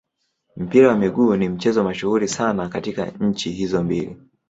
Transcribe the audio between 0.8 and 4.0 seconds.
wa miguu ni mchezo mashuhuri sana katika nchi hizo